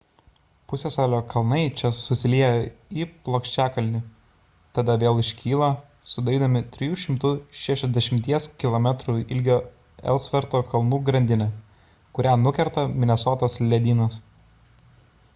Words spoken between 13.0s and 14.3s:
minesotos ledynas